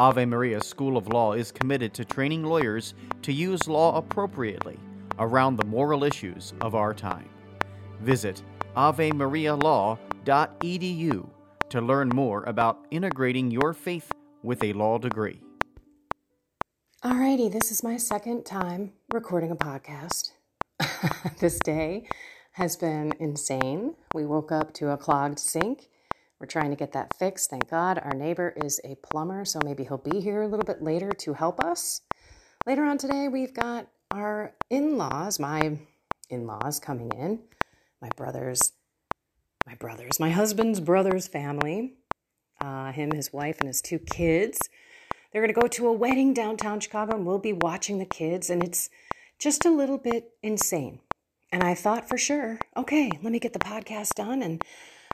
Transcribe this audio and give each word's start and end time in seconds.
Ave 0.00 0.24
Maria 0.24 0.62
School 0.62 0.96
of 0.96 1.08
Law 1.08 1.34
is 1.34 1.52
committed 1.52 1.92
to 1.92 2.06
training 2.06 2.42
lawyers 2.42 2.94
to 3.20 3.34
use 3.34 3.68
law 3.68 3.98
appropriately 3.98 4.78
around 5.18 5.56
the 5.56 5.66
moral 5.66 6.04
issues 6.04 6.54
of 6.62 6.74
our 6.74 6.94
time. 6.94 7.28
Visit 8.00 8.42
avemarialaw.edu 8.78 11.28
to 11.68 11.80
learn 11.82 12.08
more 12.14 12.44
about 12.44 12.86
integrating 12.90 13.50
your 13.50 13.74
faith 13.74 14.10
with 14.42 14.64
a 14.64 14.72
law 14.72 14.96
degree. 14.96 15.42
Alrighty, 17.04 17.52
this 17.52 17.70
is 17.70 17.82
my 17.82 17.98
second 17.98 18.46
time 18.46 18.92
recording 19.12 19.50
a 19.50 19.56
podcast. 19.56 20.30
this 21.40 21.58
day 21.58 22.08
has 22.52 22.74
been 22.74 23.12
insane. 23.20 23.96
We 24.14 24.24
woke 24.24 24.50
up 24.50 24.72
to 24.74 24.92
a 24.92 24.96
clogged 24.96 25.38
sink. 25.38 25.89
We're 26.40 26.46
trying 26.46 26.70
to 26.70 26.76
get 26.76 26.92
that 26.92 27.14
fixed. 27.18 27.50
Thank 27.50 27.68
God 27.68 28.00
our 28.02 28.14
neighbor 28.14 28.54
is 28.56 28.80
a 28.82 28.96
plumber, 28.96 29.44
so 29.44 29.60
maybe 29.62 29.84
he'll 29.84 29.98
be 29.98 30.20
here 30.20 30.40
a 30.40 30.48
little 30.48 30.64
bit 30.64 30.82
later 30.82 31.10
to 31.10 31.34
help 31.34 31.60
us. 31.60 32.00
Later 32.66 32.84
on 32.84 32.96
today, 32.96 33.28
we've 33.28 33.52
got 33.52 33.88
our 34.10 34.54
in 34.70 34.96
laws, 34.96 35.38
my 35.38 35.78
in 36.30 36.46
laws 36.46 36.80
coming 36.80 37.10
in, 37.12 37.40
my 38.00 38.08
brothers, 38.16 38.72
my 39.66 39.74
brothers, 39.74 40.18
my 40.18 40.30
husband's 40.30 40.80
brother's 40.80 41.28
family, 41.28 41.94
uh, 42.60 42.90
him, 42.92 43.10
his 43.12 43.34
wife, 43.34 43.58
and 43.60 43.68
his 43.68 43.82
two 43.82 43.98
kids. 43.98 44.70
They're 45.32 45.42
going 45.42 45.54
to 45.54 45.60
go 45.60 45.68
to 45.68 45.88
a 45.88 45.92
wedding 45.92 46.32
downtown 46.32 46.80
Chicago 46.80 47.16
and 47.16 47.26
we'll 47.26 47.38
be 47.38 47.52
watching 47.52 47.98
the 47.98 48.06
kids, 48.06 48.48
and 48.48 48.64
it's 48.64 48.88
just 49.38 49.66
a 49.66 49.70
little 49.70 49.98
bit 49.98 50.30
insane. 50.42 51.00
And 51.52 51.62
I 51.62 51.74
thought 51.74 52.08
for 52.08 52.16
sure, 52.16 52.60
okay, 52.76 53.10
let 53.22 53.30
me 53.30 53.38
get 53.38 53.52
the 53.52 53.58
podcast 53.58 54.14
done 54.14 54.42
and 54.42 54.64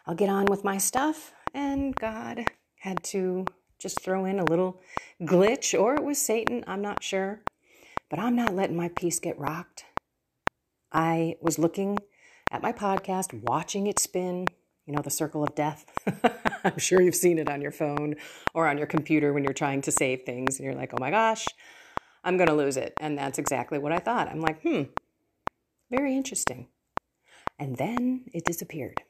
I'll 0.06 0.14
get 0.14 0.28
on 0.28 0.46
with 0.46 0.64
my 0.64 0.78
stuff. 0.78 1.32
And 1.52 1.94
God 1.96 2.44
had 2.80 3.02
to 3.04 3.44
just 3.78 4.00
throw 4.00 4.24
in 4.24 4.38
a 4.38 4.44
little 4.44 4.80
glitch, 5.22 5.78
or 5.78 5.94
it 5.94 6.04
was 6.04 6.20
Satan, 6.20 6.64
I'm 6.66 6.82
not 6.82 7.02
sure. 7.02 7.40
But 8.08 8.18
I'm 8.18 8.36
not 8.36 8.54
letting 8.54 8.76
my 8.76 8.88
peace 8.88 9.18
get 9.18 9.38
rocked. 9.38 9.84
I 10.92 11.36
was 11.40 11.58
looking 11.58 11.98
at 12.50 12.62
my 12.62 12.72
podcast, 12.72 13.42
watching 13.42 13.86
it 13.86 13.98
spin, 13.98 14.46
you 14.86 14.94
know, 14.94 15.02
the 15.02 15.10
circle 15.10 15.42
of 15.42 15.54
death. 15.54 15.86
I'm 16.64 16.78
sure 16.78 17.00
you've 17.00 17.16
seen 17.16 17.38
it 17.38 17.48
on 17.48 17.60
your 17.60 17.72
phone 17.72 18.14
or 18.54 18.68
on 18.68 18.78
your 18.78 18.86
computer 18.86 19.32
when 19.32 19.42
you're 19.42 19.52
trying 19.52 19.82
to 19.82 19.90
save 19.90 20.22
things 20.22 20.58
and 20.58 20.64
you're 20.64 20.74
like, 20.74 20.92
oh 20.94 21.00
my 21.00 21.10
gosh, 21.10 21.46
I'm 22.22 22.36
going 22.36 22.48
to 22.48 22.54
lose 22.54 22.76
it. 22.76 22.94
And 23.00 23.18
that's 23.18 23.38
exactly 23.38 23.78
what 23.78 23.92
I 23.92 23.98
thought. 23.98 24.28
I'm 24.28 24.40
like, 24.40 24.62
hmm, 24.62 24.82
very 25.90 26.16
interesting. 26.16 26.68
And 27.58 27.76
then 27.76 28.26
it 28.32 28.44
disappeared. 28.44 29.02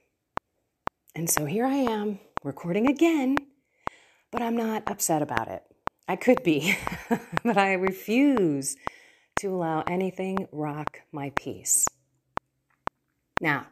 And 1.16 1.31
so 1.31 1.47
here 1.47 1.65
I 1.65 1.77
am 1.77 2.19
recording 2.44 2.87
again, 2.88 3.37
but 4.31 4.43
I'm 4.43 4.54
not 4.54 4.82
upset 4.87 5.22
about 5.22 5.49
it. 5.49 5.62
I 6.06 6.15
could 6.15 6.43
be, 6.43 6.77
but 7.43 7.56
I 7.56 7.72
refuse 7.72 8.77
to 9.41 9.47
allow 9.47 9.82
anything 9.87 10.47
rock 10.53 11.00
my 11.12 11.32
peace. 11.34 11.87
Now, 13.41 13.69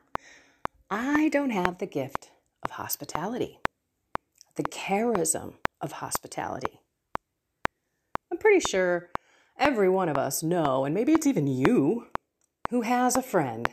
I 0.90 1.28
don't 1.28 1.50
have 1.50 1.76
the 1.76 1.86
gift 1.86 2.30
of 2.64 2.70
hospitality, 2.70 3.60
the 4.56 4.62
charism 4.62 5.56
of 5.82 5.92
hospitality. 5.92 6.80
I'm 8.32 8.38
pretty 8.38 8.60
sure 8.60 9.10
every 9.58 9.90
one 9.90 10.08
of 10.08 10.16
us 10.16 10.42
know, 10.42 10.86
and 10.86 10.94
maybe 10.94 11.12
it's 11.12 11.26
even 11.26 11.46
you, 11.46 12.06
who 12.70 12.80
has 12.80 13.16
a 13.16 13.22
friend 13.22 13.68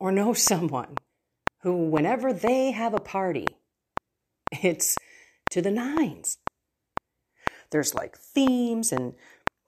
or 0.00 0.12
knows 0.12 0.40
someone 0.44 0.94
who, 1.62 1.88
whenever 1.88 2.32
they 2.32 2.70
have 2.70 2.94
a 2.94 3.00
party, 3.00 3.46
it's 4.62 4.96
to 5.50 5.62
the 5.62 5.70
nines. 5.70 6.38
There's 7.70 7.94
like 7.94 8.16
themes 8.16 8.92
and 8.92 9.14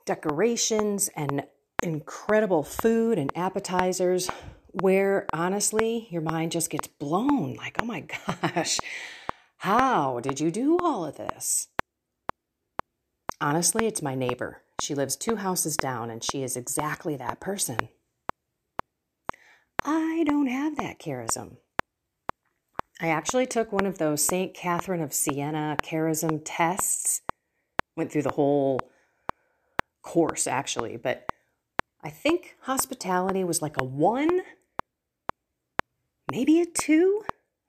decorations 0.06 1.10
and 1.16 1.44
incredible 1.82 2.62
food 2.62 3.18
and 3.18 3.30
appetizers 3.36 4.28
where 4.72 5.26
honestly 5.32 6.08
your 6.10 6.22
mind 6.22 6.52
just 6.52 6.70
gets 6.70 6.88
blown 6.88 7.54
like, 7.54 7.76
oh 7.80 7.84
my 7.84 8.00
gosh, 8.42 8.78
how 9.58 10.20
did 10.20 10.40
you 10.40 10.50
do 10.50 10.78
all 10.78 11.04
of 11.04 11.16
this? 11.16 11.68
Honestly, 13.40 13.86
it's 13.86 14.02
my 14.02 14.14
neighbor. 14.14 14.62
She 14.80 14.94
lives 14.94 15.16
two 15.16 15.36
houses 15.36 15.76
down 15.76 16.10
and 16.10 16.22
she 16.22 16.42
is 16.42 16.56
exactly 16.56 17.16
that 17.16 17.40
person. 17.40 17.88
I 19.84 20.24
don't 20.26 20.48
have 20.48 20.76
that 20.76 20.98
charism. 20.98 21.56
I 23.00 23.08
actually 23.08 23.46
took 23.46 23.72
one 23.72 23.86
of 23.86 23.98
those 23.98 24.24
St. 24.24 24.52
Catherine 24.54 25.00
of 25.00 25.14
Siena 25.14 25.76
charism 25.82 26.42
tests 26.44 27.22
went 27.96 28.10
through 28.10 28.22
the 28.22 28.32
whole 28.32 28.80
course 30.02 30.46
actually, 30.46 30.96
but 30.96 31.28
I 32.02 32.10
think 32.10 32.56
hospitality 32.62 33.44
was 33.44 33.62
like 33.62 33.80
a 33.80 33.84
one, 33.84 34.40
maybe 36.30 36.60
a 36.60 36.66
two 36.66 37.24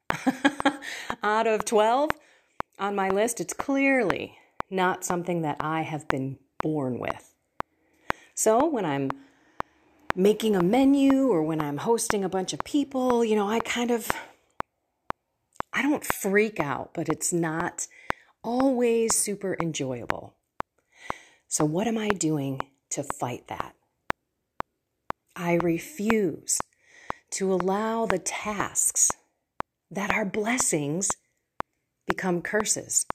out 1.23 1.45
of 1.45 1.65
12 1.65 2.11
on 2.79 2.95
my 2.95 3.09
list. 3.09 3.39
It's 3.39 3.53
clearly 3.53 4.35
not 4.69 5.03
something 5.03 5.41
that 5.43 5.57
I 5.59 5.81
have 5.81 6.07
been 6.07 6.37
born 6.61 6.99
with. 6.99 7.35
So 8.33 8.65
when 8.65 8.85
I'm 8.85 9.09
making 10.15 10.55
a 10.55 10.63
menu 10.63 11.27
or 11.27 11.43
when 11.43 11.61
I'm 11.61 11.77
hosting 11.77 12.23
a 12.23 12.29
bunch 12.29 12.53
of 12.53 12.59
people, 12.63 13.23
you 13.23 13.35
know, 13.35 13.47
I 13.47 13.59
kind 13.59 13.91
of 13.91 14.09
I 15.79 15.81
don't 15.81 16.03
freak 16.03 16.59
out, 16.59 16.89
but 16.93 17.07
it's 17.07 17.31
not 17.31 17.87
always 18.43 19.15
super 19.15 19.55
enjoyable. 19.61 20.35
So, 21.47 21.63
what 21.63 21.87
am 21.87 21.97
I 21.97 22.09
doing 22.09 22.59
to 22.89 23.01
fight 23.01 23.47
that? 23.47 23.75
I 25.37 25.53
refuse 25.53 26.59
to 27.31 27.53
allow 27.53 28.05
the 28.05 28.19
tasks 28.19 29.09
that 29.89 30.11
are 30.11 30.25
blessings 30.25 31.11
become 32.05 32.41
curses. 32.41 33.05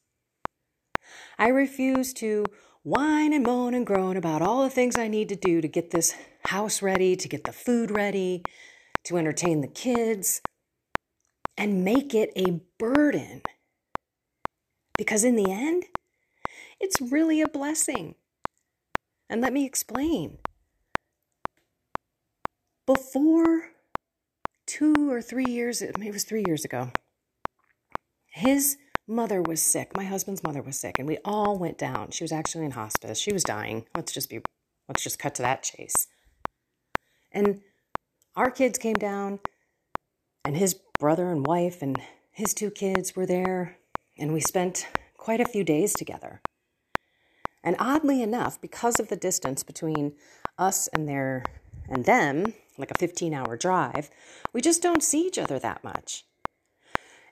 I 1.39 1.49
refuse 1.49 2.15
to 2.15 2.47
whine 2.83 3.35
and 3.35 3.45
moan 3.45 3.75
and 3.75 3.87
groan 3.87 4.17
about 4.17 4.41
all 4.41 4.63
the 4.63 4.71
things 4.71 4.97
I 4.97 5.09
need 5.09 5.29
to 5.29 5.37
do 5.37 5.61
to 5.61 5.69
get 5.69 5.91
this 5.91 6.17
house 6.47 6.81
ready, 6.81 7.15
to 7.15 7.29
get 7.29 7.45
the 7.45 7.53
food 7.53 7.91
ready, 7.91 8.43
to 9.03 9.19
entertain 9.19 9.61
the 9.61 9.69
kids, 9.69 10.41
and 11.57 11.85
make 11.85 12.15
it 12.15 12.33
a 12.37 12.61
burden 12.79 13.43
because 14.97 15.25
in 15.25 15.37
the 15.37 15.51
end, 15.51 15.85
it's 16.81 17.01
really 17.01 17.41
a 17.41 17.49
blessing. 17.49 18.15
And 19.29 19.41
let 19.41 19.53
me 19.53 19.65
explain. 19.65 20.39
Before 22.87 23.71
two 24.67 25.11
or 25.11 25.23
three 25.23 25.47
years, 25.47 25.83
it 25.83 25.97
was 25.99 26.25
three 26.25 26.45
years 26.47 26.65
ago, 26.65 26.93
his 28.27 28.77
mother 29.07 29.41
was 29.41 29.63
sick. 29.63 29.97
My 29.97 30.05
husband's 30.05 30.43
mother 30.43 30.63
was 30.63 30.79
sick, 30.79 30.99
and 30.99 31.09
we 31.09 31.19
all 31.25 31.59
went 31.59 31.79
down. 31.79 32.11
She 32.11 32.25
was 32.25 32.33
actually 32.33 32.67
in 32.67 32.73
hospice. 32.73 33.19
She 33.19 33.33
was 33.33 33.43
dying. 33.43 33.87
Let's 33.97 34.13
just 34.13 34.29
be, 34.29 34.41
let's 34.89 35.03
just 35.03 35.19
cut 35.19 35.35
to 35.37 35.43
that 35.43 35.63
chase. 35.63 36.09
And 37.33 37.63
our 38.37 38.51
kids 38.51 38.79
came 38.79 38.95
down, 38.95 39.41
and 40.45 40.57
his 40.57 40.75
brother 41.05 41.29
and 41.29 41.47
wife 41.47 41.83
and 41.83 42.01
his 42.31 42.55
two 42.55 42.71
kids 42.71 43.15
were 43.15 43.27
there 43.27 43.77
and 44.17 44.33
we 44.33 44.41
spent 44.41 44.89
quite 45.19 45.39
a 45.39 45.45
few 45.45 45.63
days 45.63 45.93
together. 45.93 46.41
And 47.63 47.77
oddly 47.79 48.23
enough, 48.23 48.59
because 48.59 48.99
of 48.99 49.09
the 49.09 49.17
distance 49.17 49.63
between 49.63 50.15
us 50.57 50.89
and 50.95 51.07
their 51.07 51.45
and 51.91 52.07
them, 52.07 52.55
like 52.79 52.91
a 52.91 52.97
15 52.99 53.35
hour 53.35 53.55
drive, 53.55 54.09
we 54.55 54.63
just 54.63 54.81
don't 54.81 55.03
see 55.03 55.27
each 55.27 55.37
other 55.37 55.59
that 55.59 55.85
much. 55.85 56.25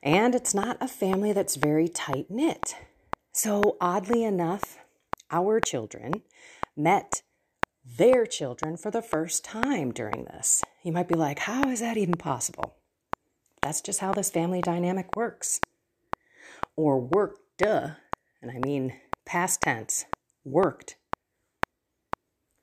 And 0.03 0.35
it's 0.35 0.53
not 0.53 0.77
a 0.79 0.87
family 0.87 1.33
that's 1.33 1.57
very 1.57 1.89
tight 1.89 2.31
knit. 2.31 2.77
So, 3.33 3.79
oddly 3.81 4.23
enough, 4.23 4.81
our 5.31 5.61
children 5.61 6.21
met 6.77 7.23
their 7.83 8.27
children 8.27 8.77
for 8.77 8.91
the 8.91 9.01
first 9.01 9.43
time 9.47 9.93
during 9.93 10.25
this. 10.25 10.63
You 10.83 10.93
might 10.93 11.09
be 11.09 11.15
like, 11.15 11.39
how 11.39 11.71
is 11.71 11.81
that 11.81 11.97
even 11.97 12.17
possible? 12.17 12.77
That's 13.63 13.81
just 13.81 14.01
how 14.01 14.13
this 14.13 14.31
family 14.31 14.61
dynamic 14.61 15.15
works. 15.17 15.61
Or 16.77 17.01
worked, 17.01 17.41
duh, 17.59 17.91
and 18.41 18.51
I 18.51 18.59
mean 18.59 18.95
past 19.25 19.63
tense, 19.63 20.05
worked. 20.45 20.97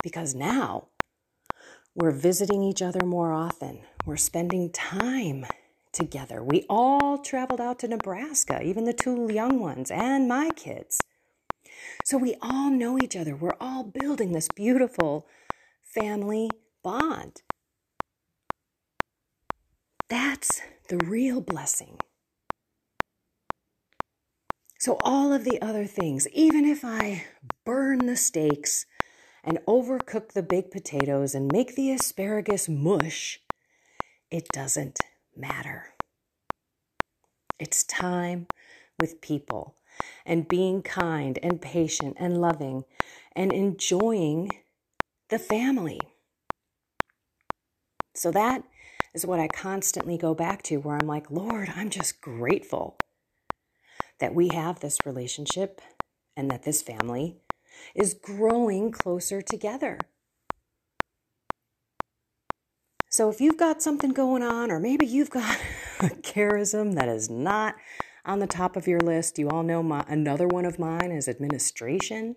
Because 0.04 0.36
now 0.36 0.88
we're 1.96 2.12
visiting 2.12 2.64
each 2.64 2.82
other 2.82 3.06
more 3.06 3.34
often. 3.34 3.82
We're 4.06 4.18
spending 4.18 4.72
time 4.72 5.46
together. 5.92 6.44
We 6.44 6.66
all 6.70 7.18
traveled 7.18 7.62
out 7.62 7.80
to 7.80 7.88
Nebraska, 7.88 8.62
even 8.62 8.86
the 8.86 8.94
two 8.94 9.32
young 9.32 9.60
ones 9.60 9.92
and 9.92 10.28
my 10.28 10.52
kids. 10.52 11.00
So 12.06 12.18
we 12.18 12.36
all 12.42 12.70
know 12.70 12.98
each 12.98 13.16
other. 13.16 13.36
We're 13.36 13.58
all 13.60 13.84
building 13.84 14.32
this 14.32 14.48
beautiful 14.56 15.28
family 15.84 16.50
bond. 16.84 17.42
That's 20.10 20.62
the 20.90 20.98
real 20.98 21.40
blessing. 21.40 21.98
So, 24.80 24.98
all 25.02 25.34
of 25.34 25.44
the 25.44 25.62
other 25.62 25.86
things, 25.86 26.28
even 26.34 26.66
if 26.66 26.84
I 26.84 27.26
burn 27.66 28.06
the 28.06 28.16
steaks 28.16 28.86
and 29.44 29.60
overcook 29.68 30.34
the 30.34 30.44
baked 30.44 30.72
potatoes 30.72 31.36
and 31.36 31.52
make 31.52 31.76
the 31.76 31.92
asparagus 31.92 32.68
mush, 32.68 33.40
it 34.32 34.48
doesn't 34.50 35.00
matter. 35.36 35.94
It's 37.60 37.84
time 37.84 38.48
with 39.00 39.22
people 39.22 39.76
and 40.26 40.48
being 40.48 40.82
kind 40.82 41.38
and 41.44 41.62
patient 41.62 42.16
and 42.20 42.40
loving 42.40 42.86
and 43.36 43.52
enjoying 43.52 44.50
the 45.30 45.40
family. 45.40 46.00
So 48.16 48.32
that 48.32 48.64
is 49.14 49.26
what 49.26 49.40
I 49.40 49.48
constantly 49.48 50.18
go 50.18 50.34
back 50.34 50.64
to, 50.64 50.78
where 50.78 50.96
I'm 50.96 51.08
like, 51.08 51.30
Lord, 51.32 51.72
I'm 51.76 51.90
just 51.90 52.22
grateful 52.22 52.98
that 54.20 54.36
we 54.36 54.50
have 54.50 54.80
this 54.80 54.98
relationship 55.06 55.82
and 56.36 56.50
that 56.52 56.64
this 56.64 56.82
family 56.82 57.38
is 57.96 58.14
growing 58.14 58.92
closer 58.92 59.42
together. 59.42 60.00
So 63.10 63.30
if 63.30 63.42
you've 63.42 63.58
got 63.58 63.82
something 63.82 64.12
going 64.12 64.44
on, 64.44 64.70
or 64.70 64.80
maybe 64.80 65.06
you've 65.06 65.32
got 65.32 65.58
a 66.00 66.10
charism 66.10 66.96
that 66.96 67.10
is 67.10 67.30
not 67.30 67.76
on 68.26 68.40
the 68.40 68.48
top 68.48 68.76
of 68.76 68.88
your 68.88 69.00
list. 69.00 69.40
You 69.40 69.50
all 69.50 69.64
know 69.64 69.82
my 69.82 70.06
another 70.08 70.48
one 70.48 70.66
of 70.66 70.80
mine 70.80 71.12
is 71.12 71.28
administration. 71.28 72.36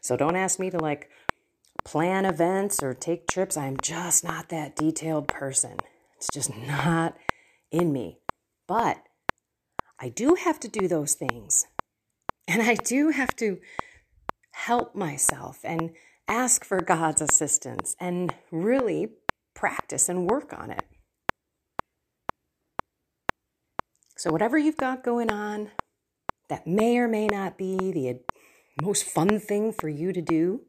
So 0.00 0.16
don't 0.16 0.36
ask 0.36 0.58
me 0.58 0.70
to 0.70 0.78
like 0.78 1.10
plan 1.84 2.24
events 2.24 2.82
or 2.82 2.94
take 2.94 3.26
trips. 3.26 3.56
I'm 3.56 3.76
just 3.82 4.24
not 4.24 4.48
that 4.48 4.76
detailed 4.76 5.28
person. 5.28 5.76
It's 6.16 6.28
just 6.32 6.54
not 6.56 7.16
in 7.70 7.92
me. 7.92 8.18
But 8.66 9.02
I 9.98 10.08
do 10.08 10.34
have 10.34 10.60
to 10.60 10.68
do 10.68 10.88
those 10.88 11.14
things. 11.14 11.66
And 12.46 12.62
I 12.62 12.74
do 12.74 13.10
have 13.10 13.34
to 13.36 13.58
help 14.52 14.94
myself 14.94 15.60
and 15.64 15.90
ask 16.26 16.64
for 16.64 16.80
God's 16.80 17.20
assistance 17.20 17.94
and 18.00 18.34
really 18.50 19.08
practice 19.54 20.08
and 20.08 20.28
work 20.28 20.52
on 20.52 20.70
it. 20.70 20.84
So, 24.16 24.32
whatever 24.32 24.58
you've 24.58 24.76
got 24.76 25.04
going 25.04 25.30
on 25.30 25.70
that 26.48 26.66
may 26.66 26.98
or 26.98 27.06
may 27.06 27.26
not 27.26 27.56
be 27.56 27.76
the 27.78 28.20
most 28.82 29.04
fun 29.04 29.38
thing 29.38 29.72
for 29.72 29.88
you 29.88 30.12
to 30.12 30.20
do, 30.20 30.62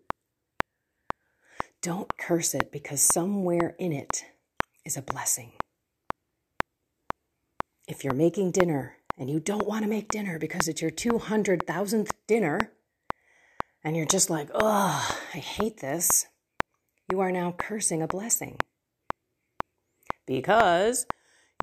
don't 1.82 2.18
curse 2.18 2.54
it 2.54 2.72
because 2.72 3.02
somewhere 3.02 3.76
in 3.80 3.92
it 3.92 4.26
is 4.86 4.98
a 4.98 5.02
blessing. 5.02 5.54
If 7.88 8.04
you're 8.04 8.14
making 8.14 8.52
dinner 8.52 8.98
and 9.18 9.30
you 9.30 9.40
don't 9.40 9.68
want 9.68 9.84
to 9.84 9.90
make 9.90 10.10
dinner 10.10 10.40
because 10.40 10.68
it's 10.68 10.82
your 10.82 10.92
200,000th 10.92 12.12
dinner, 12.28 12.72
and 13.84 13.96
you're 13.96 14.06
just 14.06 14.30
like, 14.30 14.50
oh, 14.54 15.18
I 15.34 15.38
hate 15.38 15.78
this, 15.78 16.28
you 17.12 17.20
are 17.20 17.32
now 17.32 17.56
cursing 17.58 18.02
a 18.02 18.08
blessing. 18.08 18.58
Because 20.26 21.06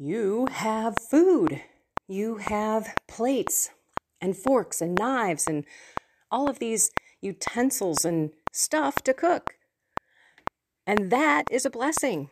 you 0.00 0.46
have 0.50 0.98
food 0.98 1.62
you 2.08 2.36
have 2.36 2.94
plates 3.08 3.70
and 4.20 4.36
forks 4.36 4.80
and 4.80 4.96
knives 4.96 5.46
and 5.46 5.64
all 6.30 6.48
of 6.48 6.58
these 6.58 6.90
utensils 7.20 8.04
and 8.04 8.30
stuff 8.52 8.96
to 9.02 9.12
cook. 9.12 9.55
And 10.86 11.10
that 11.10 11.44
is 11.50 11.66
a 11.66 11.70
blessing. 11.70 12.30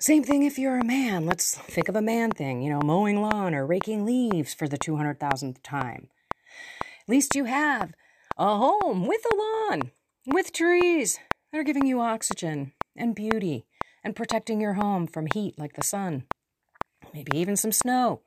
Same 0.00 0.24
thing 0.24 0.44
if 0.44 0.58
you're 0.58 0.78
a 0.78 0.84
man. 0.84 1.26
Let's 1.26 1.54
think 1.54 1.88
of 1.90 1.96
a 1.96 2.00
man 2.00 2.30
thing, 2.30 2.62
you 2.62 2.70
know, 2.70 2.80
mowing 2.80 3.20
lawn 3.20 3.54
or 3.54 3.66
raking 3.66 4.06
leaves 4.06 4.54
for 4.54 4.66
the 4.66 4.78
200,000th 4.78 5.58
time. 5.62 6.08
At 6.80 7.08
least 7.08 7.34
you 7.34 7.44
have 7.44 7.92
a 8.38 8.56
home 8.56 9.06
with 9.06 9.20
a 9.30 9.36
lawn, 9.36 9.90
with 10.26 10.54
trees 10.54 11.18
that 11.52 11.58
are 11.58 11.64
giving 11.64 11.84
you 11.84 12.00
oxygen 12.00 12.72
and 12.96 13.14
beauty 13.14 13.66
and 14.02 14.16
protecting 14.16 14.58
your 14.58 14.74
home 14.74 15.06
from 15.06 15.26
heat 15.34 15.58
like 15.58 15.74
the 15.74 15.84
sun. 15.84 16.24
Maybe 17.12 17.36
even 17.36 17.56
some 17.56 17.72
snow. 17.72 18.22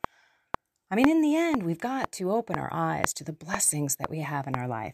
I 0.92 0.96
mean, 0.96 1.10
in 1.10 1.22
the 1.22 1.36
end, 1.36 1.64
we've 1.64 1.80
got 1.80 2.12
to 2.14 2.32
open 2.32 2.60
our 2.60 2.70
eyes 2.72 3.14
to 3.14 3.24
the 3.24 3.34
blessings 3.34 3.96
that 3.96 4.12
we 4.12 4.20
have 4.20 4.46
in 4.46 4.54
our 4.54 4.68
life. 4.68 4.94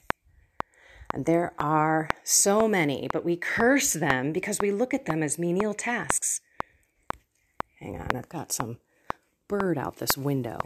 And 1.13 1.25
there 1.25 1.53
are 1.57 2.07
so 2.23 2.67
many, 2.67 3.07
but 3.11 3.25
we 3.25 3.35
curse 3.35 3.93
them 3.93 4.31
because 4.31 4.59
we 4.59 4.71
look 4.71 4.93
at 4.93 5.05
them 5.05 5.23
as 5.23 5.39
menial 5.39 5.73
tasks. 5.73 6.41
Hang 7.79 7.99
on, 7.99 8.09
I've 8.15 8.29
got 8.29 8.51
some 8.51 8.77
bird 9.47 9.77
out 9.77 9.97
this 9.97 10.17
window. 10.17 10.59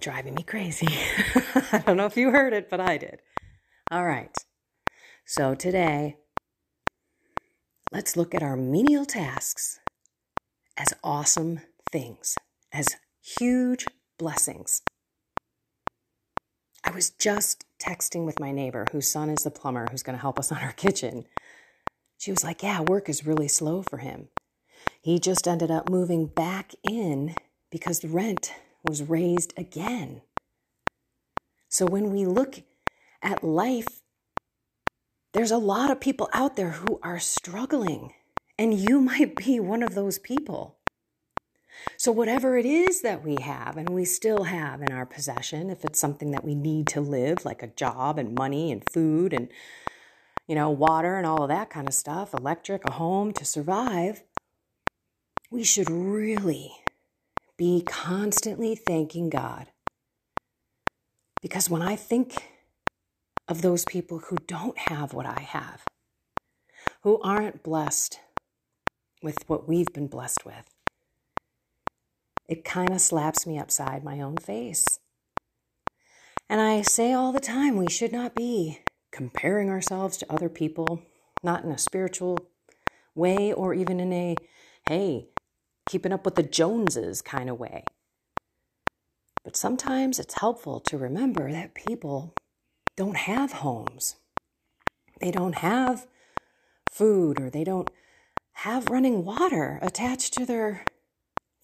Driving 0.00 0.34
me 0.34 0.42
crazy. 0.42 0.88
I 1.72 1.82
don't 1.84 1.96
know 1.96 2.06
if 2.06 2.16
you 2.16 2.30
heard 2.30 2.52
it, 2.52 2.68
but 2.68 2.80
I 2.80 2.96
did. 2.96 3.20
All 3.90 4.04
right. 4.04 4.36
So 5.24 5.54
today, 5.54 6.16
let's 7.92 8.16
look 8.16 8.34
at 8.34 8.42
our 8.42 8.56
menial 8.56 9.04
tasks 9.04 9.80
as 10.76 10.92
awesome 11.02 11.60
things, 11.90 12.36
as 12.72 12.96
huge 13.20 13.86
blessings. 14.18 14.82
I 16.86 16.92
was 16.92 17.10
just 17.10 17.64
texting 17.80 18.24
with 18.24 18.38
my 18.38 18.52
neighbor, 18.52 18.86
whose 18.92 19.10
son 19.10 19.28
is 19.28 19.42
the 19.42 19.50
plumber 19.50 19.88
who's 19.90 20.04
going 20.04 20.16
to 20.16 20.22
help 20.22 20.38
us 20.38 20.52
on 20.52 20.58
our 20.58 20.72
kitchen. 20.84 21.26
She 22.16 22.30
was 22.30 22.44
like, 22.44 22.62
Yeah, 22.62 22.80
work 22.80 23.08
is 23.08 23.26
really 23.26 23.48
slow 23.48 23.82
for 23.82 23.98
him. 23.98 24.28
He 25.02 25.18
just 25.18 25.48
ended 25.48 25.70
up 25.70 25.90
moving 25.90 26.26
back 26.26 26.74
in 26.88 27.34
because 27.70 28.00
the 28.00 28.08
rent 28.08 28.52
was 28.84 29.02
raised 29.02 29.52
again. 29.56 30.22
So 31.68 31.86
when 31.86 32.10
we 32.10 32.24
look 32.24 32.62
at 33.20 33.42
life, 33.42 34.02
there's 35.34 35.50
a 35.50 35.58
lot 35.58 35.90
of 35.90 36.00
people 36.00 36.30
out 36.32 36.56
there 36.56 36.70
who 36.70 37.00
are 37.02 37.18
struggling. 37.18 38.14
And 38.58 38.72
you 38.72 39.00
might 39.12 39.34
be 39.34 39.58
one 39.58 39.82
of 39.82 39.94
those 39.94 40.18
people. 40.20 40.75
So, 41.96 42.12
whatever 42.12 42.56
it 42.56 42.66
is 42.66 43.02
that 43.02 43.24
we 43.24 43.36
have 43.40 43.76
and 43.76 43.88
we 43.90 44.04
still 44.04 44.44
have 44.44 44.82
in 44.82 44.92
our 44.92 45.06
possession, 45.06 45.70
if 45.70 45.84
it's 45.84 45.98
something 45.98 46.30
that 46.32 46.44
we 46.44 46.54
need 46.54 46.86
to 46.88 47.00
live, 47.00 47.44
like 47.44 47.62
a 47.62 47.68
job 47.68 48.18
and 48.18 48.34
money 48.34 48.72
and 48.72 48.82
food 48.90 49.32
and, 49.32 49.48
you 50.46 50.54
know, 50.54 50.70
water 50.70 51.16
and 51.16 51.26
all 51.26 51.42
of 51.42 51.48
that 51.48 51.70
kind 51.70 51.88
of 51.88 51.94
stuff, 51.94 52.34
electric, 52.34 52.86
a 52.88 52.92
home 52.92 53.32
to 53.32 53.44
survive, 53.44 54.22
we 55.50 55.64
should 55.64 55.90
really 55.90 56.72
be 57.56 57.82
constantly 57.86 58.74
thanking 58.74 59.30
God. 59.30 59.68
Because 61.40 61.70
when 61.70 61.82
I 61.82 61.96
think 61.96 62.34
of 63.48 63.62
those 63.62 63.84
people 63.84 64.18
who 64.18 64.36
don't 64.46 64.76
have 64.76 65.12
what 65.12 65.26
I 65.26 65.40
have, 65.40 65.84
who 67.02 67.20
aren't 67.20 67.62
blessed 67.62 68.18
with 69.22 69.38
what 69.46 69.68
we've 69.68 69.92
been 69.92 70.08
blessed 70.08 70.44
with. 70.44 70.75
It 72.48 72.64
kind 72.64 72.90
of 72.90 73.00
slaps 73.00 73.46
me 73.46 73.58
upside 73.58 74.04
my 74.04 74.20
own 74.20 74.36
face. 74.36 75.00
And 76.48 76.60
I 76.60 76.82
say 76.82 77.12
all 77.12 77.32
the 77.32 77.40
time 77.40 77.76
we 77.76 77.88
should 77.88 78.12
not 78.12 78.34
be 78.34 78.80
comparing 79.10 79.68
ourselves 79.68 80.16
to 80.18 80.32
other 80.32 80.48
people, 80.48 81.02
not 81.42 81.64
in 81.64 81.70
a 81.70 81.78
spiritual 81.78 82.38
way 83.14 83.52
or 83.52 83.74
even 83.74 83.98
in 83.98 84.12
a, 84.12 84.36
hey, 84.88 85.28
keeping 85.88 86.12
up 86.12 86.24
with 86.24 86.36
the 86.36 86.42
Joneses 86.42 87.22
kind 87.22 87.50
of 87.50 87.58
way. 87.58 87.84
But 89.42 89.56
sometimes 89.56 90.18
it's 90.18 90.40
helpful 90.40 90.80
to 90.80 90.98
remember 90.98 91.50
that 91.50 91.74
people 91.74 92.34
don't 92.96 93.16
have 93.16 93.52
homes 93.52 94.16
they 95.20 95.30
don't 95.30 95.56
have 95.56 96.06
food 96.90 97.40
or 97.40 97.50
they 97.50 97.64
don't 97.64 97.90
have 98.52 98.90
running 98.90 99.24
water 99.24 99.78
attached 99.82 100.34
to 100.34 100.46
their 100.46 100.84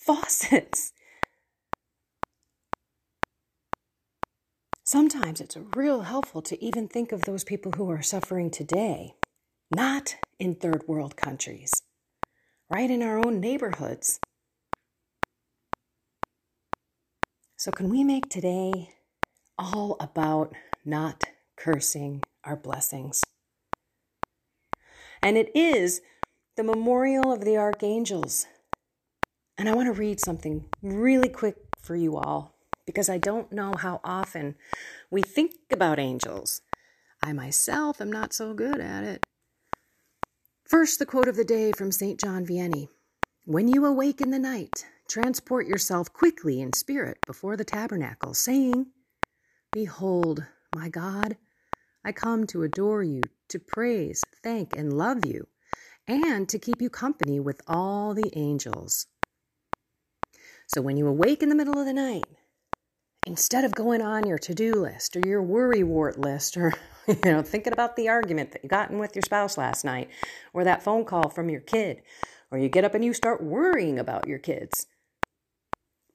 faucets. 0.05 0.93
Sometimes 4.85 5.41
it's 5.41 5.57
real 5.77 6.03
helpful 6.03 6.43
to 6.43 6.63
even 6.63 6.89
think 6.89 7.13
of 7.13 7.23
those 7.23 7.45
people 7.45 7.73
who 7.77 7.89
are 7.91 8.03
suffering 8.03 8.51
today, 8.51 9.15
not 9.75 10.17
in 10.39 10.55
third 10.55 10.83
world 10.89 11.17
countries, 11.17 11.83
right 12.69 12.91
in 12.91 13.01
our 13.03 13.25
own 13.25 13.41
neighborhoods. 13.41 14.19
So, 17.57 17.71
can 17.71 17.89
we 17.89 18.03
make 18.03 18.29
today 18.29 18.91
all 19.57 19.97
about 20.01 20.53
not 20.85 21.23
cursing 21.57 22.23
our 22.45 22.57
blessings? 22.57 23.23
And 25.23 25.39
it 25.39 25.51
is 25.55 26.03
the 26.57 26.65
memorial 26.65 27.33
of 27.33 27.45
the 27.45 27.57
archangels. 27.57 28.47
And 29.59 29.69
I 29.69 29.75
want 29.75 29.87
to 29.87 30.01
read 30.01 30.21
something 30.21 30.65
really 30.83 31.29
quick 31.29 31.57
for 31.81 31.95
you 31.95 32.17
all 32.17 32.55
because 32.87 33.09
I 33.09 33.19
don't 33.19 33.53
know 33.53 33.75
how 33.77 34.01
often 34.03 34.57
we 35.11 35.23
think 35.23 35.53
about 35.71 35.99
angels. 35.99 36.63
I 37.23 37.33
myself 37.33 38.01
am 38.01 38.11
not 38.11 38.33
so 38.33 38.55
good 38.55 38.81
at 38.81 39.05
it. 39.05 39.23
First, 40.65 40.99
the 40.99 41.07
quote 41.07 41.29
of 41.29 41.37
the 41.37 41.45
day 41.45 41.73
from 41.73 41.93
St. 41.93 42.19
John 42.19 42.47
Vianney 42.47 42.89
When 43.45 43.69
you 43.69 43.85
awake 43.85 44.21
in 44.21 44.31
the 44.31 44.39
night, 44.39 44.87
transport 45.09 45.67
yourself 45.67 46.13
quickly 46.13 46.61
in 46.61 46.73
spirit 46.73 47.19
before 47.27 47.57
the 47.57 47.65
tabernacle, 47.65 48.33
saying, 48.33 48.87
Behold, 49.71 50.47
my 50.75 50.89
God, 50.89 51.37
I 52.05 52.13
come 52.13 52.47
to 52.49 52.63
adore 52.63 53.03
you, 53.03 53.21
to 53.49 53.59
praise, 53.59 54.25
thank, 54.43 54.77
and 54.77 54.93
love 54.93 55.27
you, 55.27 55.47
and 56.09 56.49
to 56.49 56.59
keep 56.59 56.81
you 56.81 56.91
company 56.91 57.39
with 57.39 57.61
all 57.69 58.15
the 58.15 58.33
angels. 58.35 59.07
So 60.75 60.81
when 60.81 60.97
you 60.97 61.07
awake 61.07 61.43
in 61.43 61.49
the 61.49 61.55
middle 61.55 61.79
of 61.79 61.87
the 61.87 61.93
night, 61.93 62.25
instead 63.27 63.65
of 63.65 63.75
going 63.75 64.03
on 64.03 64.27
your 64.27 64.39
to-do 64.39 64.75
list 64.75 65.17
or 65.17 65.21
your 65.27 65.43
worry 65.43 65.83
wart 65.83 66.19
list 66.19 66.57
or 66.57 66.73
you 67.07 67.19
know 67.25 67.43
thinking 67.43 67.73
about 67.73 67.95
the 67.97 68.09
argument 68.09 68.53
that 68.53 68.63
you 68.63 68.69
got 68.69 68.91
in 68.91 68.99
with 68.99 69.15
your 69.15 69.23
spouse 69.23 69.57
last 69.57 69.85
night 69.85 70.09
or 70.53 70.65
that 70.65 70.83
phone 70.83 71.05
call 71.05 71.29
from 71.29 71.49
your 71.49 71.61
kid 71.61 72.03
or 72.51 72.59
you 72.59 72.69
get 72.69 72.85
up 72.85 72.95
and 72.95 73.05
you 73.05 73.13
start 73.13 73.43
worrying 73.43 73.99
about 73.99 74.27
your 74.27 74.39
kids 74.39 74.87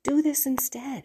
do 0.07 0.21
this 0.21 0.45
instead. 0.45 1.03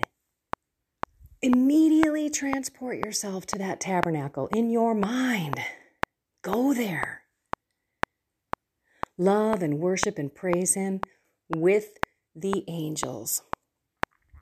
Immediately 1.41 2.31
transport 2.31 3.05
yourself 3.05 3.47
to 3.47 3.59
that 3.59 3.81
tabernacle 3.81 4.47
in 4.53 4.71
your 4.71 4.95
mind. 4.95 5.59
Go 6.43 6.73
there. 6.73 7.23
Love 9.19 9.61
and 9.61 9.81
worship 9.81 10.19
and 10.19 10.33
praise 10.33 10.75
him 10.75 11.01
with 11.49 11.99
the 12.35 12.65
angels 12.69 13.43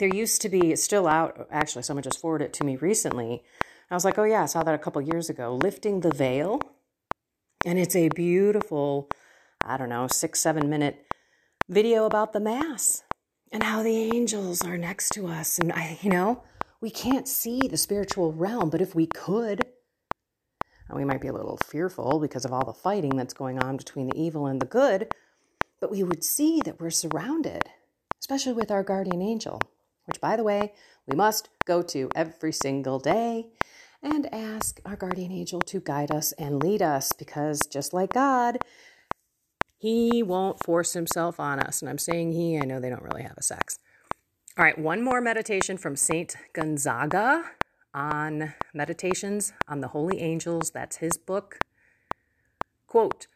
there 0.00 0.08
used 0.08 0.40
to 0.42 0.48
be, 0.48 0.72
it's 0.72 0.82
still 0.82 1.06
out, 1.06 1.46
actually, 1.50 1.82
someone 1.82 2.02
just 2.02 2.20
forwarded 2.20 2.46
it 2.46 2.52
to 2.54 2.64
me 2.64 2.76
recently. 2.76 3.44
I 3.90 3.94
was 3.94 4.04
like, 4.04 4.18
oh, 4.18 4.24
yeah, 4.24 4.42
I 4.42 4.46
saw 4.46 4.62
that 4.62 4.74
a 4.74 4.78
couple 4.78 5.02
years 5.02 5.28
ago. 5.28 5.58
Lifting 5.62 6.00
the 6.00 6.12
Veil. 6.12 6.60
And 7.66 7.78
it's 7.78 7.94
a 7.94 8.08
beautiful, 8.08 9.10
I 9.62 9.76
don't 9.76 9.90
know, 9.90 10.06
six, 10.06 10.40
seven 10.40 10.70
minute 10.70 11.04
video 11.68 12.06
about 12.06 12.32
the 12.32 12.40
Mass 12.40 13.02
and 13.52 13.62
how 13.62 13.82
the 13.82 13.94
angels 13.94 14.62
are 14.62 14.78
next 14.78 15.10
to 15.10 15.26
us. 15.26 15.58
And 15.58 15.70
I, 15.70 15.98
you 16.00 16.10
know, 16.10 16.44
we 16.80 16.88
can't 16.88 17.28
see 17.28 17.60
the 17.68 17.76
spiritual 17.76 18.32
realm, 18.32 18.70
but 18.70 18.80
if 18.80 18.94
we 18.94 19.06
could, 19.06 19.66
we 20.94 21.04
might 21.04 21.20
be 21.20 21.28
a 21.28 21.32
little 21.34 21.58
fearful 21.58 22.18
because 22.20 22.46
of 22.46 22.52
all 22.54 22.64
the 22.64 22.72
fighting 22.72 23.16
that's 23.16 23.34
going 23.34 23.62
on 23.62 23.76
between 23.76 24.08
the 24.08 24.18
evil 24.18 24.46
and 24.46 24.62
the 24.62 24.66
good, 24.66 25.14
but 25.78 25.90
we 25.90 26.02
would 26.02 26.24
see 26.24 26.62
that 26.64 26.80
we're 26.80 26.90
surrounded, 26.90 27.64
especially 28.20 28.52
with 28.52 28.70
our 28.70 28.82
guardian 28.82 29.20
angel 29.22 29.60
which, 30.10 30.20
by 30.20 30.36
the 30.36 30.42
way, 30.42 30.72
we 31.06 31.14
must 31.14 31.48
go 31.64 31.82
to 31.82 32.10
every 32.16 32.52
single 32.52 32.98
day 32.98 33.46
and 34.02 34.32
ask 34.34 34.80
our 34.84 34.96
guardian 34.96 35.30
angel 35.30 35.60
to 35.60 35.78
guide 35.78 36.10
us 36.10 36.32
and 36.32 36.60
lead 36.60 36.82
us 36.82 37.12
because 37.12 37.60
just 37.70 37.92
like 37.94 38.12
God, 38.12 38.58
he 39.78 40.24
won't 40.24 40.64
force 40.64 40.94
himself 40.94 41.38
on 41.38 41.60
us. 41.60 41.80
And 41.80 41.88
I'm 41.88 41.98
saying 41.98 42.32
he, 42.32 42.58
I 42.58 42.64
know 42.64 42.80
they 42.80 42.90
don't 42.90 43.04
really 43.04 43.22
have 43.22 43.36
a 43.38 43.42
sex. 43.42 43.78
All 44.58 44.64
right, 44.64 44.76
one 44.76 45.04
more 45.04 45.20
meditation 45.20 45.78
from 45.78 45.94
Saint 45.94 46.34
Gonzaga 46.54 47.44
on 47.94 48.54
meditations 48.74 49.52
on 49.68 49.80
the 49.80 49.88
holy 49.88 50.20
angels. 50.20 50.72
That's 50.72 50.96
his 50.96 51.16
book. 51.16 51.58
Quote, 52.88 53.28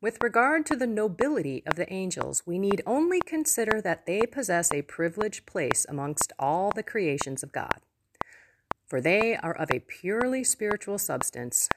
with 0.00 0.22
regard 0.22 0.64
to 0.66 0.76
the 0.76 0.86
nobility 0.86 1.62
of 1.66 1.76
the 1.76 1.92
angels, 1.92 2.42
we 2.46 2.58
need 2.58 2.82
only 2.86 3.20
consider 3.20 3.80
that 3.82 4.06
they 4.06 4.22
possess 4.22 4.72
a 4.72 4.82
privileged 4.82 5.44
place 5.44 5.84
amongst 5.88 6.32
all 6.38 6.72
the 6.74 6.82
creations 6.82 7.42
of 7.42 7.52
God. 7.52 7.80
For 8.86 9.00
they 9.00 9.36
are 9.36 9.56
of 9.56 9.70
a 9.70 9.80
purely 9.80 10.42
spiritual 10.42 10.98
substance 10.98 11.68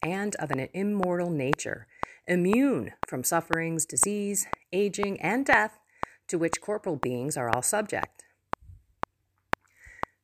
and 0.00 0.36
of 0.36 0.50
an 0.50 0.68
immortal 0.72 1.30
nature, 1.30 1.86
immune 2.26 2.92
from 3.06 3.24
sufferings, 3.24 3.84
disease, 3.84 4.46
aging, 4.72 5.20
and 5.20 5.44
death 5.44 5.78
to 6.28 6.38
which 6.38 6.60
corporal 6.60 6.96
beings 6.96 7.36
are 7.36 7.50
all 7.50 7.62
subject. 7.62 8.24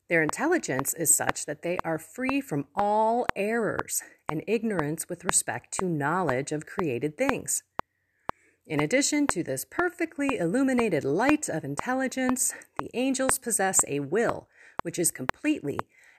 Their 0.08 0.22
intelligence 0.22 0.94
is 0.94 1.14
such 1.14 1.44
that 1.44 1.62
they 1.62 1.78
are 1.84 1.98
free 1.98 2.40
from 2.40 2.66
all 2.74 3.26
errors 3.36 4.02
and 4.28 4.42
ignorance 4.46 5.06
with 5.08 5.24
respect 5.24 5.72
to 5.74 5.86
knowledge 5.86 6.50
of 6.50 6.64
created 6.64 7.18
things. 7.18 7.62
In 8.66 8.80
addition 8.80 9.26
to 9.28 9.42
this 9.42 9.64
perfectly 9.64 10.38
illuminated 10.38 11.04
light 11.04 11.48
of 11.48 11.64
intelligence, 11.64 12.54
the 12.78 12.90
angels 12.94 13.38
possess 13.38 13.80
a 13.86 14.00
will 14.00 14.48
which 14.82 14.98
is 14.98 15.10
completely 15.10 15.78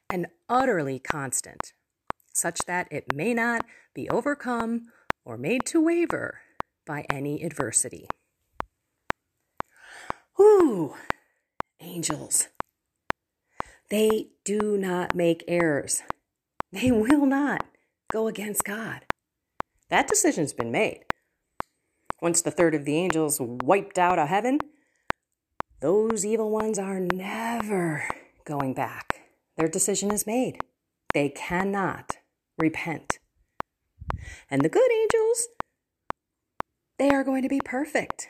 and 0.10 0.28
utterly 0.48 1.00
constant, 1.00 1.74
such 2.34 2.60
that 2.66 2.88
it 2.92 3.16
may 3.16 3.34
not 3.34 3.66
be 3.94 4.10
overcome 4.10 4.88
or 5.26 5.38
made 5.38 5.66
to 5.66 5.82
waver 5.82 6.42
by 6.86 7.06
any 7.10 7.44
adversity. 7.44 8.08
Ooh, 10.40 10.96
angels. 11.80 12.48
They 13.90 14.28
do 14.46 14.78
not 14.78 15.16
make 15.16 15.44
errors. 15.48 16.04
They 16.72 16.92
will 16.92 17.26
not 17.26 17.66
go 18.12 18.28
against 18.28 18.64
God. 18.64 19.06
That 19.90 20.08
decision's 20.08 20.54
been 20.54 20.72
made. 20.72 21.06
Once 22.22 22.42
the 22.42 22.52
third 22.52 22.76
of 22.76 22.86
the 22.86 22.98
angels 22.98 23.40
wiped 23.40 23.98
out 23.98 24.20
of 24.20 24.28
heaven, 24.28 24.60
those 25.82 26.26
evil 26.26 26.52
ones 26.52 26.78
are 26.78 27.00
never 27.00 28.08
going 28.46 28.74
back. 28.74 29.22
Their 29.58 29.68
decision 29.68 30.12
is 30.12 30.28
made. 30.28 30.60
They 31.14 31.30
cannot 31.30 32.18
repent. 32.60 33.18
And 34.52 34.62
the 34.62 34.70
good 34.70 34.92
angels, 34.92 35.48
they 37.00 37.10
are 37.10 37.24
going 37.24 37.42
to 37.42 37.50
be 37.50 37.62
perfect. 37.64 38.30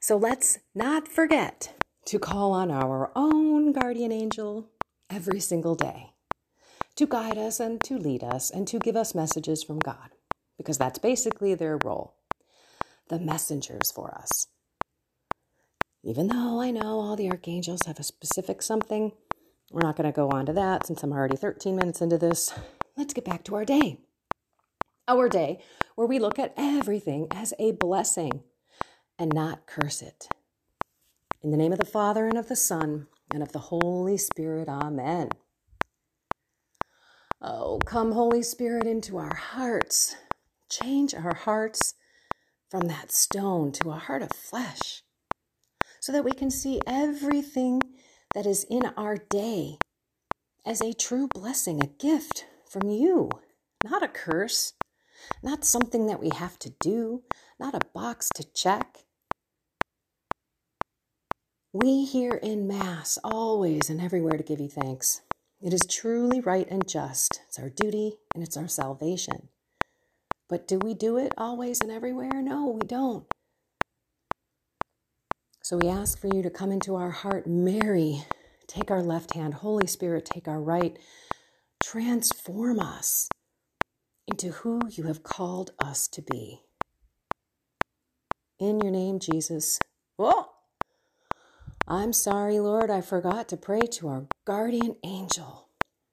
So 0.00 0.16
let's 0.16 0.58
not 0.74 1.08
forget 1.08 1.74
to 2.06 2.18
call 2.18 2.52
on 2.52 2.70
our 2.70 3.10
own 3.14 3.72
guardian 3.72 4.12
angel 4.12 4.68
every 5.08 5.40
single 5.40 5.74
day 5.74 6.12
to 6.96 7.06
guide 7.06 7.38
us 7.38 7.60
and 7.60 7.82
to 7.82 7.96
lead 7.96 8.22
us 8.22 8.50
and 8.50 8.66
to 8.68 8.78
give 8.78 8.96
us 8.96 9.14
messages 9.14 9.62
from 9.62 9.78
God, 9.78 10.10
because 10.58 10.78
that's 10.78 10.98
basically 10.98 11.54
their 11.54 11.78
role 11.84 12.14
the 13.08 13.18
messengers 13.18 13.90
for 13.90 14.14
us. 14.14 14.46
Even 16.02 16.28
though 16.28 16.60
I 16.60 16.70
know 16.70 17.00
all 17.00 17.16
the 17.16 17.30
archangels 17.30 17.82
have 17.86 17.98
a 17.98 18.04
specific 18.04 18.62
something, 18.62 19.12
we're 19.70 19.82
not 19.82 19.96
going 19.96 20.10
to 20.10 20.16
go 20.16 20.30
on 20.30 20.46
to 20.46 20.52
that 20.52 20.86
since 20.86 21.02
I'm 21.02 21.12
already 21.12 21.36
13 21.36 21.74
minutes 21.76 22.00
into 22.00 22.16
this. 22.16 22.52
Let's 22.96 23.12
get 23.12 23.24
back 23.24 23.44
to 23.44 23.56
our 23.56 23.64
day. 23.64 23.98
Our 25.08 25.28
day, 25.28 25.60
where 25.96 26.06
we 26.06 26.18
look 26.18 26.38
at 26.38 26.54
everything 26.56 27.26
as 27.30 27.52
a 27.58 27.72
blessing 27.72 28.44
and 29.18 29.32
not 29.34 29.66
curse 29.66 30.02
it. 30.02 30.28
In 31.42 31.50
the 31.50 31.56
name 31.56 31.72
of 31.72 31.78
the 31.78 31.86
Father, 31.86 32.26
and 32.26 32.36
of 32.36 32.48
the 32.48 32.56
Son, 32.56 33.06
and 33.32 33.42
of 33.42 33.52
the 33.52 33.58
Holy 33.58 34.18
Spirit, 34.18 34.68
Amen. 34.68 35.30
Oh, 37.40 37.78
come, 37.86 38.12
Holy 38.12 38.42
Spirit, 38.42 38.86
into 38.86 39.16
our 39.16 39.34
hearts. 39.34 40.16
Change 40.68 41.14
our 41.14 41.34
hearts 41.34 41.94
from 42.68 42.88
that 42.88 43.10
stone 43.10 43.72
to 43.72 43.88
a 43.90 43.94
heart 43.94 44.20
of 44.20 44.32
flesh 44.32 45.02
so 45.98 46.12
that 46.12 46.24
we 46.24 46.32
can 46.32 46.50
see 46.50 46.78
everything 46.86 47.80
that 48.34 48.44
is 48.44 48.64
in 48.64 48.84
our 48.98 49.16
day 49.16 49.78
as 50.66 50.82
a 50.82 50.92
true 50.92 51.26
blessing, 51.26 51.82
a 51.82 51.86
gift 51.86 52.44
from 52.68 52.90
you, 52.90 53.30
not 53.82 54.02
a 54.02 54.08
curse, 54.08 54.74
not 55.42 55.64
something 55.64 56.06
that 56.06 56.20
we 56.20 56.28
have 56.34 56.58
to 56.58 56.70
do, 56.80 57.22
not 57.58 57.74
a 57.74 57.88
box 57.94 58.28
to 58.34 58.44
check. 58.52 59.06
We 61.72 62.04
hear 62.04 62.32
in 62.32 62.66
Mass 62.66 63.16
always 63.22 63.90
and 63.90 64.00
everywhere 64.00 64.36
to 64.36 64.42
give 64.42 64.58
you 64.58 64.68
thanks. 64.68 65.20
It 65.62 65.72
is 65.72 65.82
truly 65.88 66.40
right 66.40 66.66
and 66.68 66.86
just. 66.88 67.40
It's 67.46 67.60
our 67.60 67.68
duty 67.68 68.14
and 68.34 68.42
it's 68.42 68.56
our 68.56 68.66
salvation. 68.66 69.50
But 70.48 70.66
do 70.66 70.80
we 70.80 70.94
do 70.94 71.16
it 71.16 71.32
always 71.38 71.80
and 71.80 71.92
everywhere? 71.92 72.42
No, 72.42 72.76
we 72.80 72.88
don't. 72.88 73.24
So 75.62 75.76
we 75.76 75.88
ask 75.88 76.20
for 76.20 76.26
you 76.26 76.42
to 76.42 76.50
come 76.50 76.72
into 76.72 76.96
our 76.96 77.10
heart. 77.10 77.46
Mary, 77.46 78.24
take 78.66 78.90
our 78.90 79.02
left 79.02 79.34
hand. 79.34 79.54
Holy 79.54 79.86
Spirit, 79.86 80.24
take 80.24 80.48
our 80.48 80.60
right. 80.60 80.98
Transform 81.84 82.80
us 82.80 83.28
into 84.26 84.50
who 84.50 84.80
you 84.90 85.04
have 85.04 85.22
called 85.22 85.70
us 85.78 86.08
to 86.08 86.22
be. 86.22 86.62
In 88.58 88.80
your 88.80 88.90
name, 88.90 89.20
Jesus. 89.20 89.78
Whoa! 90.16 90.46
I'm 91.92 92.12
sorry, 92.12 92.60
Lord, 92.60 92.88
I 92.88 93.00
forgot 93.00 93.48
to 93.48 93.56
pray 93.56 93.80
to 93.80 94.06
our 94.06 94.26
guardian 94.44 94.94
angel. 95.02 95.66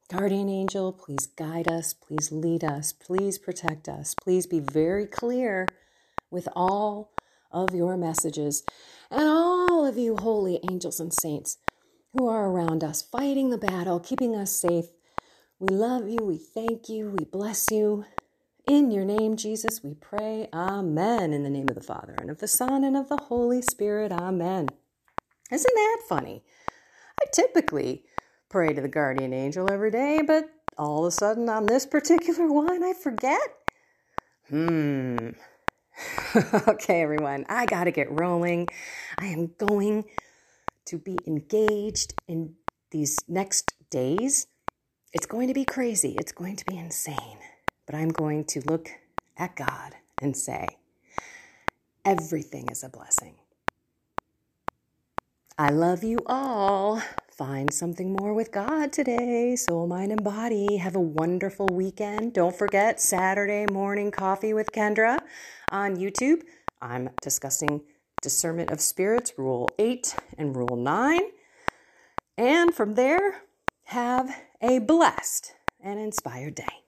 Guardian 0.10 0.50
angel, 0.50 0.91
please 0.91 1.27
guide 1.27 1.67
us, 1.67 1.93
please 1.93 2.31
lead 2.31 2.63
us, 2.63 2.93
please 2.93 3.38
protect 3.38 3.88
us, 3.88 4.15
please 4.19 4.48
be 4.48 4.60
very 4.60 5.05
clear 5.05 5.67
with 6.31 6.48
all 6.55 7.13
of 7.51 7.75
your 7.75 7.96
messages 7.96 8.63
and 9.12 9.29
all 9.29 9.86
of 9.86 10.00
you 10.00 10.17
holy 10.17 10.60
angels 10.67 11.00
and 11.00 11.13
saints 11.13 11.60
who 12.12 12.27
are 12.27 12.50
around 12.50 12.84
us, 12.84 13.03
fighting 13.03 13.51
the 13.51 13.57
battle, 13.60 14.00
keeping 14.00 14.36
us 14.36 14.51
safe. 14.51 14.86
We 15.60 15.75
love 15.75 16.10
you, 16.10 16.17
we 16.24 16.39
thank 16.39 16.89
you, 16.89 17.12
we 17.12 17.25
bless 17.25 17.67
you. 17.69 18.03
In 18.67 18.89
your 18.89 19.05
name, 19.05 19.38
Jesus, 19.38 19.84
we 19.84 19.93
pray. 19.93 20.50
Amen. 20.51 21.34
In 21.34 21.43
the 21.43 21.51
name 21.51 21.69
of 21.69 21.75
the 21.75 21.81
Father, 21.81 22.15
and 22.19 22.31
of 22.31 22.39
the 22.39 22.48
Son, 22.48 22.84
and 22.84 22.98
of 22.98 23.10
the 23.10 23.17
Holy 23.17 23.62
Spirit. 23.62 24.12
Amen. 24.12 24.69
Isn't 25.51 25.75
that 25.75 26.01
funny? 26.09 26.43
I 27.21 27.25
typically 27.31 28.03
pray 28.49 28.73
to 28.73 28.81
the 28.81 28.87
guardian 28.87 29.33
angel 29.33 29.71
every 29.71 29.91
day, 29.91 30.21
but 30.25 30.49
all 30.77 31.05
of 31.05 31.07
a 31.07 31.11
sudden 31.11 31.49
on 31.49 31.65
this 31.65 31.85
particular 31.85 32.47
one, 32.51 32.83
I 32.83 32.93
forget. 32.93 33.39
Hmm. 34.49 35.29
okay, 36.67 37.01
everyone, 37.01 37.45
I 37.49 37.65
got 37.65 37.85
to 37.85 37.91
get 37.91 38.07
rolling. 38.11 38.67
I 39.17 39.27
am 39.27 39.51
going 39.57 40.05
to 40.85 40.97
be 40.97 41.17
engaged 41.25 42.13
in 42.27 42.55
these 42.91 43.17
next 43.27 43.73
days. 43.89 44.47
It's 45.13 45.25
going 45.25 45.47
to 45.47 45.53
be 45.53 45.65
crazy, 45.65 46.15
it's 46.19 46.31
going 46.31 46.55
to 46.57 46.65
be 46.65 46.77
insane. 46.77 47.39
But 47.85 47.95
I'm 47.95 48.09
going 48.09 48.45
to 48.45 48.61
look 48.61 48.89
at 49.37 49.55
God 49.55 49.93
and 50.21 50.35
say, 50.35 50.67
everything 52.05 52.67
is 52.69 52.83
a 52.83 52.89
blessing. 52.89 53.35
I 55.59 55.71
love 55.71 56.03
you 56.03 56.19
all. 56.27 57.01
Find 57.31 57.73
something 57.73 58.13
more 58.13 58.31
with 58.31 58.51
God 58.51 58.93
today, 58.93 59.55
soul, 59.55 59.87
mind, 59.87 60.11
and 60.11 60.23
body. 60.23 60.77
Have 60.77 60.95
a 60.95 60.99
wonderful 60.99 61.65
weekend. 61.71 62.33
Don't 62.33 62.55
forget 62.55 63.01
Saturday 63.01 63.65
morning 63.71 64.11
coffee 64.11 64.53
with 64.53 64.71
Kendra 64.71 65.17
on 65.71 65.95
YouTube. 65.95 66.43
I'm 66.79 67.09
discussing 67.23 67.81
discernment 68.21 68.69
of 68.69 68.79
spirits, 68.79 69.33
rule 69.35 69.67
eight 69.79 70.15
and 70.37 70.55
rule 70.55 70.75
nine. 70.75 71.23
And 72.37 72.75
from 72.75 72.93
there, 72.93 73.41
have 73.85 74.43
a 74.61 74.77
blessed 74.77 75.55
and 75.79 75.99
inspired 75.99 76.53
day. 76.53 76.87